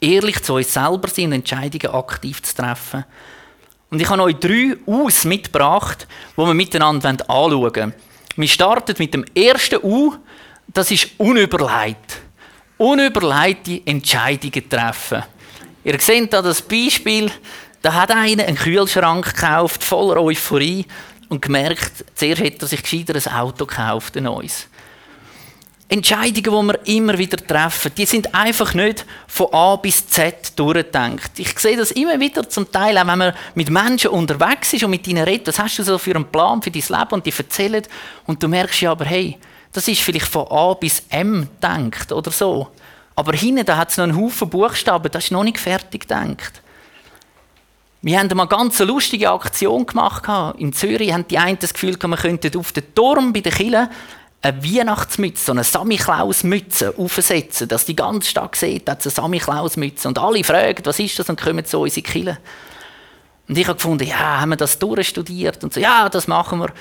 [0.00, 3.04] Ehrlich zu uns selber sind, Entscheidungen aktiv zu treffen.
[3.90, 7.94] Und ich habe euch drei U's mitgebracht, die wir miteinander anschauen wollen.
[8.36, 10.14] Wir starten mit dem ersten U,
[10.66, 12.22] das ist unüberlegt.
[12.78, 15.22] Unüberlegte Entscheidungen treffen.
[15.84, 17.30] Ihr seht hier das Beispiel,
[17.82, 20.86] da hat einer einen Kühlschrank gekauft, voller Euphorie
[21.28, 24.68] und gemerkt, zuerst hätte er sich gescheiter ein Auto gekauft, ein neues.
[25.92, 31.32] Entscheidungen, die wir immer wieder treffen, die sind einfach nicht von A bis Z durchgedacht.
[31.36, 34.90] Ich sehe das immer wieder zum Teil, auch wenn man mit Menschen unterwegs ist und
[34.90, 37.34] mit ihnen redet, was hast du so für einen Plan für dein Leben und die
[37.36, 37.82] erzählen
[38.26, 39.36] und du merkst ja aber, hey,
[39.72, 42.68] das ist vielleicht von A bis M gedacht oder so.
[43.14, 46.62] Aber hinten, da hat es noch einen Haufen Buchstaben, das ist noch nicht fertig gedacht.
[48.04, 50.24] Wir haben mal ganz eine lustige Aktion gemacht.
[50.58, 53.90] In Zürich haben die einen das Gefühl, man könnte auf den Turm bei den Kille
[54.42, 60.18] eine Weihnachtsmütze, so eine Samichlaus-Mütze aufsetzen, dass die ganze Stadt sieht, dass eine Samichlaus-Mütze Und
[60.18, 62.38] alle fragen, was ist das und kommen zu unsere Kille.
[63.48, 65.62] Und ich habe gefunden, ja, haben wir das durchstudiert?
[65.62, 66.72] Und so, ja, das machen wir.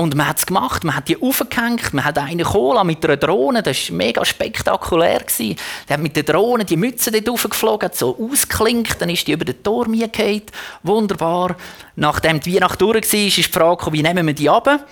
[0.00, 3.16] Und man hat es gemacht, man hat die aufgehängt, man hat eine Cola mit einer
[3.16, 5.18] Drohne, das war mega spektakulär.
[5.18, 5.56] Gewesen.
[5.88, 9.32] Der hat mit der Drohne die Mütze dort aufgeflogen, hat so ausgeklinkt, dann ist die
[9.32, 10.42] über den Turm gefallen.
[10.84, 11.56] Wunderbar.
[11.96, 14.86] Nachdem die Weihnacht durch war, ist die Frage, wie nehmen wir die ab?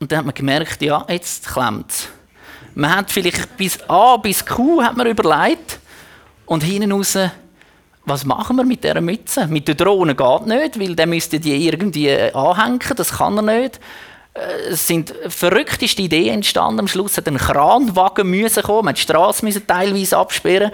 [0.00, 2.08] Und dann hat man gemerkt, ja, jetzt klemmt es.
[2.74, 5.78] Man hat vielleicht bis A bis Q hat man überlegt
[6.46, 7.16] und hinten raus
[8.04, 9.46] was machen wir mit dieser Mütze?
[9.46, 13.42] Mit der Drohne geht nicht, weil der müsste die irgendwie äh, anhängen, das kann er
[13.42, 13.80] nicht.
[14.34, 16.80] Äh, es sind verrückteste Ideen entstanden.
[16.80, 20.72] Am Schluss hat ein Kranwagen müssen kommen, man die Straße teilweise absperren.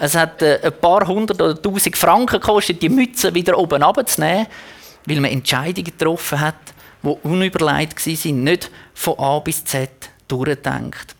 [0.00, 4.46] Es hat äh, ein paar hundert oder tausend Franken gekostet, die Mütze wieder oben abzunehmen,
[5.06, 6.54] weil man Entscheidungen getroffen hat,
[7.02, 9.90] die unüberlegt waren, nicht von A bis Z
[10.26, 11.14] durchdenkt.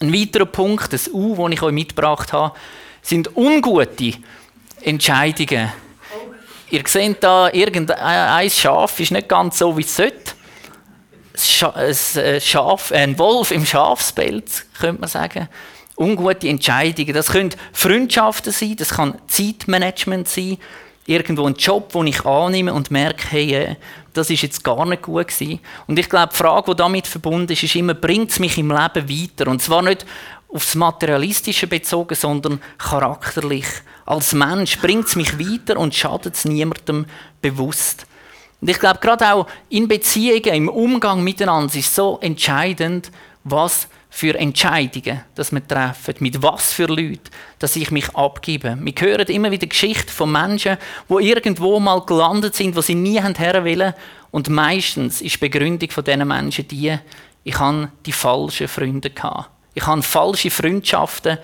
[0.00, 2.54] Ein weiterer Punkt, das U, das ich euch mitgebracht habe,
[3.02, 4.12] sind ungute
[4.86, 5.72] Entscheidungen.
[6.70, 10.32] Ihr seht da, irgendein Schaf ist nicht ganz so, wie es sollte.
[11.74, 15.48] Ein, Schaf, ein Wolf im Schafspelz, könnte man sagen.
[15.98, 17.12] Ungute Entscheidungen.
[17.12, 20.58] Das können Freundschaften sein, das kann Zeitmanagement sein,
[21.04, 23.76] irgendwo ein Job, den ich annehme und merke, hey, äh,
[24.12, 25.60] das ist jetzt gar nicht gut gewesen.
[25.86, 28.70] Und ich glaube, die Frage, die damit verbunden ist, ist immer, bringt es mich im
[28.70, 29.50] Leben weiter?
[29.50, 30.06] Und zwar nicht
[30.56, 33.66] aufs Materialistische bezogen, sondern charakterlich.
[34.04, 37.06] Als Mensch bringt es mich weiter und schadet es niemandem
[37.40, 38.06] bewusst.
[38.60, 43.10] Und ich glaube, gerade auch in Beziehungen, im Umgang miteinander ist so entscheidend,
[43.44, 47.20] was für Entscheidungen, dass wir treffen, mit was für Leuten,
[47.58, 48.78] dass ich mich abgebe.
[48.80, 53.20] Wir hören immer wieder Geschichten von Menschen, die irgendwo mal gelandet sind, wo sie nie
[53.20, 53.92] her wollen.
[54.30, 56.96] Und meistens ist die Begründung von diesen Menschen die,
[57.44, 59.50] ich habe die falschen Freunde gehabt.
[59.76, 61.36] Ich habe falsche Freundschaften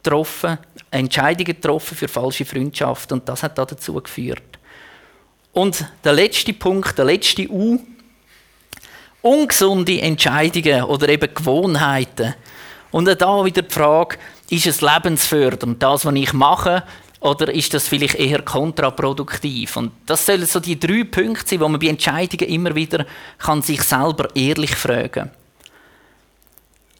[0.00, 0.58] getroffen,
[0.92, 4.60] Entscheidungen getroffen für falsche Freundschaften und das hat dazu geführt.
[5.52, 7.80] Und der letzte Punkt, der letzte U,
[9.22, 12.34] ungesunde Entscheidungen oder eben Gewohnheiten.
[12.92, 14.18] Und da wieder die Frage,
[14.50, 16.84] ist es lebensfördernd, das, was ich mache,
[17.18, 19.76] oder ist das vielleicht eher kontraproduktiv?
[19.76, 23.04] Und das sollen so die drei Punkte sein, wo man bei Entscheidungen immer wieder
[23.38, 25.39] kann sich selber ehrlich fragen kann.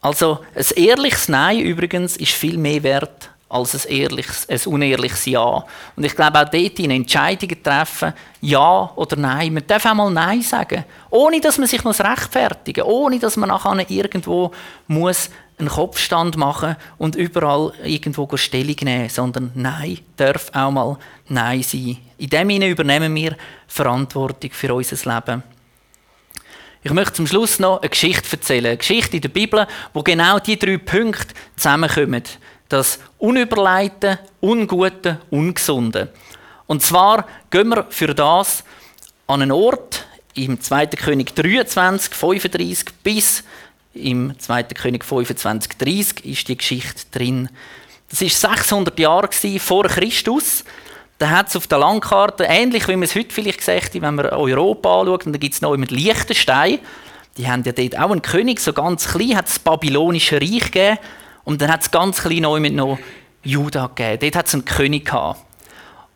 [0.01, 5.65] Also ein ehrliches Nein übrigens ist viel mehr wert als ein, ehrliches, ein unehrliches Ja.
[5.97, 9.53] Und ich glaube auch dort in Entscheidungen treffen, Ja oder Nein.
[9.53, 13.37] Man darf auch mal Nein sagen, ohne dass man sich muss rechtfertigen muss, ohne dass
[13.37, 14.53] man nachher irgendwo
[14.87, 20.97] muss einen Kopfstand machen und überall irgendwo Stellung nehmen, sondern Nein darf auch mal
[21.29, 21.99] Nein sein.
[22.17, 23.37] In dem Sinne übernehmen wir
[23.67, 25.43] Verantwortung für unser Leben.
[26.83, 28.67] Ich möchte zum Schluss noch eine Geschichte erzählen.
[28.67, 32.23] Eine Geschichte in der Bibel, wo genau die drei Punkte zusammenkommen.
[32.71, 36.11] Das Unüberleiten, Ungute, Ungesunde.
[36.67, 38.65] Und zwar gehen wir für das
[39.27, 40.87] an einen Ort im 2.
[40.87, 43.45] König 23, 35 bis
[43.93, 44.63] im 2.
[44.63, 47.51] König 25, 30 ist die Geschichte drin.
[48.09, 50.65] Das ist 600 Jahre vor Christus
[51.21, 54.27] da hat es auf der Landkarte, ähnlich wie man es heute vielleicht gesagt wenn man
[54.27, 56.79] Europa anschaut, und da gibt es noch mit Liechtenstein,
[57.37, 60.99] die haben ja dort auch einen König, so ganz klein, hat das babylonische Reich gegeben,
[61.45, 62.99] und dann hat es ganz klein neu mit noch
[63.43, 64.19] Juda gegeben.
[64.21, 65.45] Dort hat es einen König gehabt.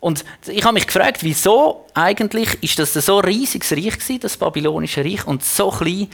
[0.00, 5.04] Und ich habe mich gefragt, wieso eigentlich ist das so riesiges Reich gewesen, das babylonische
[5.04, 6.08] Reich, und so klein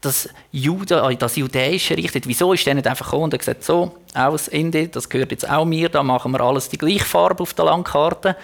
[0.00, 3.64] das, Juda, äh, das judäische Reich, wieso ist der nicht einfach gekommen und hat gesagt,
[3.64, 7.42] so, aus Ende, das gehört jetzt auch mir, da machen wir alles die gleiche Farbe
[7.42, 8.36] auf der Landkarte.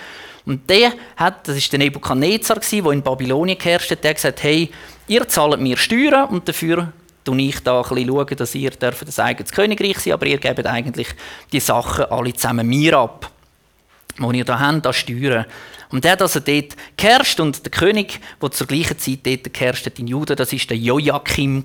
[0.44, 4.70] Und der hat, das ist der Nebukadnezar der in Babylonien geherrscht hat, der gesagt, hey,
[5.06, 6.92] ihr zahlt mir Steuern und dafür
[7.24, 11.08] schaue ich da ein bisschen dass ihr das eigenes Königreich sein aber ihr gebt eigentlich
[11.52, 13.30] die Sachen alle zusammen mir ab,
[14.18, 15.46] die ihr da habt, da Steuern.
[15.90, 19.86] Und der hat also dort geherrscht und der König, der zur gleichen Zeit dort geherrscht
[19.86, 21.64] hat in Juda, das ist der Joachim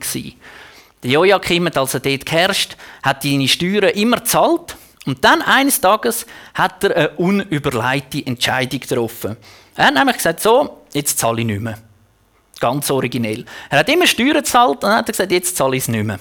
[1.04, 6.26] Der Joachim hat also dort geherrscht, hat seine Steuern immer gezahlt und dann eines Tages
[6.54, 9.38] hat er eine unüberleitete Entscheidung getroffen.
[9.76, 11.78] Er hat nämlich gesagt, so, jetzt zahle ich nicht mehr.
[12.60, 13.46] Ganz originell.
[13.70, 16.20] Er hat immer Steuern gezahlt und hat er gesagt, jetzt zahle ich es nicht mehr.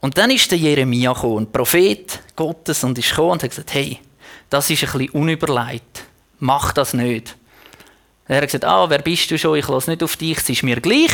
[0.00, 3.74] Und dann ist der Jeremia gekommen, ein Prophet Gottes, und ist gekommen und hat gesagt,
[3.74, 4.00] hey,
[4.50, 6.04] das ist ein bisschen unüberlegt.
[6.40, 7.36] Mach das nicht.
[8.26, 10.62] Er hat gesagt, ah, wer bist du schon, ich lasse nicht auf dich, es ist
[10.62, 11.10] mir gleich,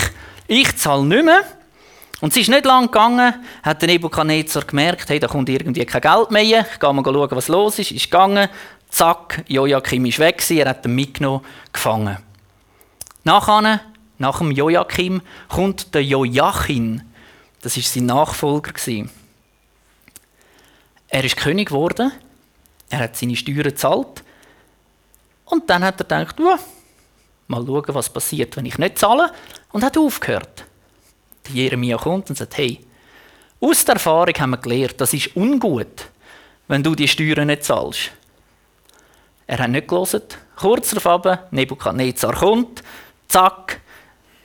[0.49, 1.44] ich zahle nicht mehr.
[2.20, 6.01] Und es ist nicht lang gegangen, hat der Nebuchadnezzar gemerkt, hey, da kommt irgendwie kein
[6.01, 8.49] Geld mehr, ich gehe mal schauen, was los ist, ist gegangen,
[8.88, 12.18] zack, Joachim ist weg er hat ihn mitgenommen, gefangen.
[13.25, 13.81] Nachher,
[14.18, 17.03] nach dem Joachim, kommt der Joachim,
[17.61, 18.72] das ist sein Nachfolger
[21.09, 22.12] Er ist König geworden,
[22.90, 24.22] er hat seine Steuern gezahlt,
[25.46, 26.59] und dann hat er gedacht, ja,
[27.46, 29.33] mal schauen, was passiert, wenn ich nicht zahle.
[29.72, 30.64] Und hat aufgehört.
[31.46, 32.85] Der Jeremia kommt und sagt, hey,
[33.61, 36.09] aus der Erfahrung haben wir gelernt, das ist ungut,
[36.68, 38.11] wenn du die Steuern nicht zahlst.
[39.46, 40.22] Er hat nicht gelesen.
[40.57, 42.83] Kurz darauf, Nebukadnezar kommt,
[43.29, 43.81] zack,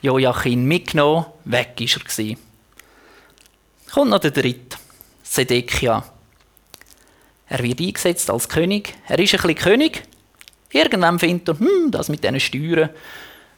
[0.02, 2.36] Joachim mitgenommen, weg ist er.
[3.92, 4.76] Kommt noch der dritte,
[5.22, 6.04] Sedekia.
[7.52, 8.94] Er wird eingesetzt als König.
[9.08, 10.04] Er ist ein bisschen König.
[10.70, 12.88] Irgendwann findet er, hm, das mit diesen Steuern,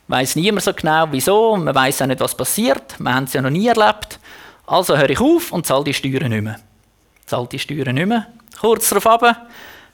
[0.09, 1.57] weiß niemand so genau, wieso.
[1.57, 2.99] Man weiß auch nicht, was passiert.
[2.99, 4.19] Wir haben es ja noch nie erlebt.
[4.67, 6.59] Also höre ich auf und zahle die Steuern nicht mehr.
[7.25, 8.27] Zahle die Steuern nicht mehr.
[8.61, 9.47] Kurz darauf ab,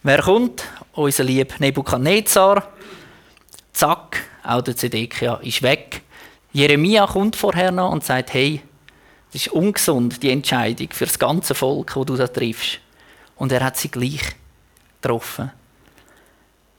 [0.02, 0.64] wer kommt?
[0.94, 2.68] Unser lieber Nebukadnezar.
[3.74, 6.00] Zack, auch der Zedekia ist weg.
[6.54, 8.62] Jeremia kommt vorher noch und sagt, hey,
[9.30, 12.80] das ist ungesund, die Entscheidung für das ganze Volk, wo du da triffst.
[13.40, 14.20] Und er hat sie gleich
[15.00, 15.50] getroffen.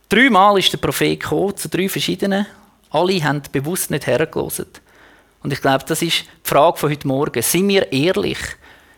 [0.10, 2.46] Dreimal ist der Prophet gekommen, zu drei verschiedenen.
[2.92, 4.68] Alle haben bewusst nicht hergelassen.
[5.42, 7.42] Und ich glaube, das ist die Frage von heute Morgen.
[7.42, 8.38] Sind wir ehrlich?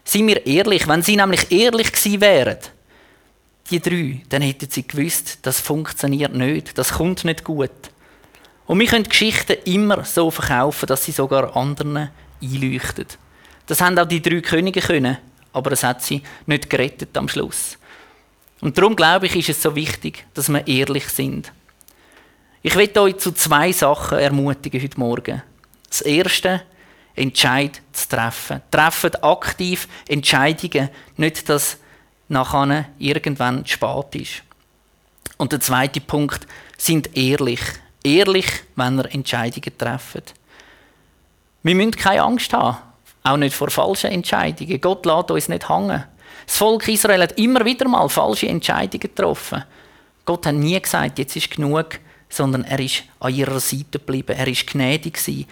[0.04, 0.89] Sind wir ehrlich?
[0.89, 2.58] Wenn sie nämlich ehrlich gewesen wären,
[3.69, 7.71] die drei, dann hätten sie gewusst, das funktioniert nicht, das kommt nicht gut.
[8.65, 12.10] Und wir können Geschichten immer so verkaufen, dass sie sogar anderen
[12.41, 13.08] einleuchten.
[13.67, 15.17] Das haben auch die drei Könige können,
[15.54, 17.78] aber es hat sie nicht gerettet am Schluss.
[18.60, 21.52] Und darum glaube ich, ist es so wichtig, dass wir ehrlich sind.
[22.62, 25.44] Ich will euch zu zwei Sachen ermutigen heute Morgen.
[25.89, 26.63] Das erste,
[27.16, 28.62] Entscheid zu treffen.
[28.72, 31.78] Trefft aktiv Entscheidungen, nicht dass
[32.30, 34.44] nachher irgendwann spät ist.
[35.38, 37.62] Und der zweite Punkt, sind ehrlich.
[38.04, 40.34] Ehrlich, wenn ihr Entscheidungen trefft.
[41.63, 42.78] Wir müssen keine Angst haben,
[43.23, 44.81] auch nicht vor falschen Entscheidungen.
[44.81, 46.03] Gott lässt uns nicht hängen.
[46.45, 49.63] Das Volk Israel hat immer wieder mal falsche Entscheidungen getroffen.
[50.25, 54.36] Gott hat nie gesagt, jetzt ist genug, sondern er ist an ihrer Seite geblieben.
[54.38, 55.45] Er ist gnädig gewesen.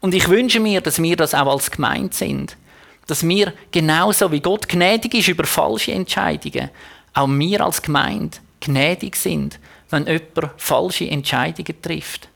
[0.00, 2.56] Und ich wünsche mir, dass wir das auch als Gemeinde sind.
[3.06, 6.70] Dass wir genauso wie Gott gnädig ist über falsche Entscheidungen,
[7.12, 9.58] auch wir als Gemeinde gnädig sind,
[9.90, 12.28] wenn jemand falsche Entscheidungen trifft.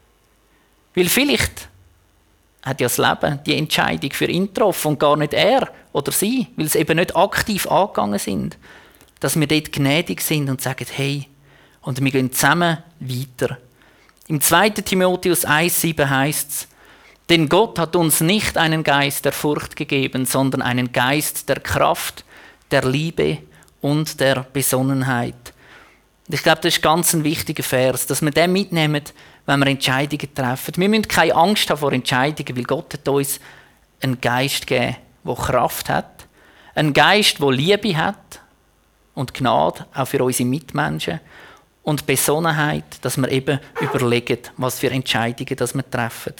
[0.95, 1.69] Weil vielleicht
[2.69, 6.49] hat ja das Leben die Entscheidung für ihn getroffen und gar nicht er oder sie,
[6.57, 8.59] weil sie eben nicht aktiv angegangen sind.
[9.21, 11.27] Dass wir dort gnädig sind und sagen, hey,
[11.81, 13.59] und wir gehen zusammen weiter.
[14.29, 14.71] Im 2.
[14.71, 16.69] Timotheus 1,7 heißt es,
[17.31, 22.25] denn Gott hat uns nicht einen Geist der Furcht gegeben, sondern einen Geist der Kraft,
[22.71, 23.39] der Liebe
[23.81, 25.53] und der Besonnenheit.
[26.31, 29.03] Ich glaube, das ist ganz ein wichtiger Vers, dass wir den mitnehmen,
[29.49, 30.75] wenn wir Entscheidungen treffen.
[30.77, 33.41] Wir müssen keine Angst haben vor Entscheidungen, weil Gott hat uns
[34.03, 36.27] einen Geist gegeben, der Kraft hat,
[36.75, 38.41] einen Geist, der Liebe hat
[39.15, 41.21] und Gnade, auch für unsere Mitmenschen
[41.83, 46.35] und Besonnenheit, dass wir eben überlegen, was für Entscheidungen das wir treffen.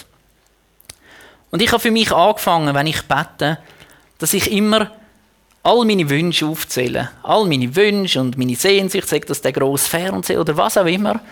[1.51, 3.59] Und ich habe für mich angefangen, wenn ich bete,
[4.19, 4.93] dass ich immer
[5.63, 7.09] all meine Wünsche aufzähle.
[7.23, 11.23] All meine Wünsche und meine Sehnsucht, sagt das der grosse Fernseher oder was auch immer.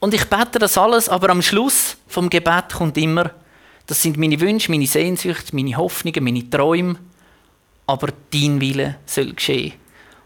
[0.00, 3.30] Und ich bete das alles, aber am Schluss vom Gebet kommt immer,
[3.86, 6.96] das sind meine Wünsche, meine Sehnsucht, meine Hoffnungen, meine Träume,
[7.86, 9.74] aber dein Wille soll geschehen.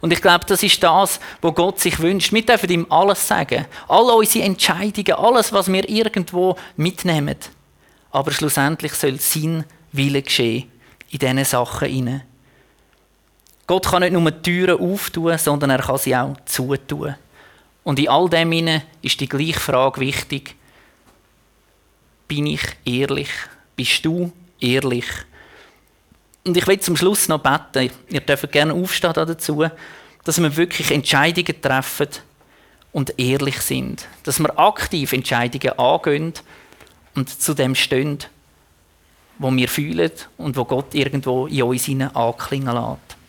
[0.01, 2.31] Und ich glaube, das ist das, was Gott sich wünscht.
[2.31, 3.65] Wir dürfen ihm alles sagen.
[3.89, 7.37] All unsere Entscheidungen, alles, was wir irgendwo mitnehmen.
[8.11, 10.71] Aber schlussendlich soll sein Wille geschehen
[11.11, 12.23] in diesen Sachen hinein.
[13.67, 17.15] Gott kann nicht nur Türen auftun, sondern er kann sie auch zutun.
[17.85, 20.57] Und in all dem hinein ist die gleiche Frage wichtig.
[22.27, 23.29] Bin ich ehrlich?
[23.77, 25.07] Bist du ehrlich?
[26.45, 29.67] Und ich will zum Schluss noch beten, ihr dürft gerne aufstehen dazu,
[30.25, 32.09] dass wir wirklich Entscheidungen treffen
[32.93, 34.07] und ehrlich sind.
[34.25, 36.33] Dass wir aktiv Entscheidungen angehen
[37.15, 38.19] und zu dem stehen,
[39.39, 43.24] wo wir fühlen und wo Gott irgendwo in uns anklingen lässt.